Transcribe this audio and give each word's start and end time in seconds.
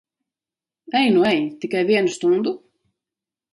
Ej 1.01 1.09
nu 1.17 1.27
ej! 1.33 1.43
Tikai 1.59 1.85
vienu 1.93 2.17
stundu? 2.17 2.57